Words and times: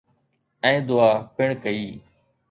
۽ 0.69 0.73
دعا 0.87 1.11
پڻ 1.35 1.47
ڪئي 1.65 1.85